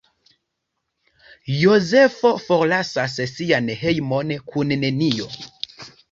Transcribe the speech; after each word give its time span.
Jozefo 1.57 2.31
forlasas 2.45 3.17
sian 3.33 3.69
hejmon 3.81 4.33
kun 4.55 4.73
nenio. 4.85 5.29